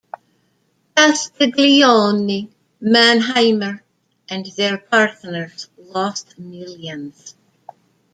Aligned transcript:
Castiglioni, 0.95 2.49
Mannheimer 2.81 3.83
and 4.27 4.47
their 4.57 4.79
partners 4.79 5.69
lost 5.77 6.39
millions. 6.39 7.35